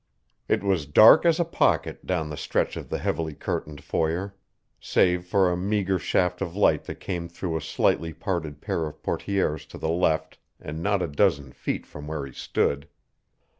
[0.47, 4.35] It was dark as a pocket down the stretch of the heavily curtained foyer,
[4.79, 9.03] save for a meagre shaft of light that came through a slightly parted pair of
[9.03, 12.87] portières to the left and not a dozen feet from where he stood.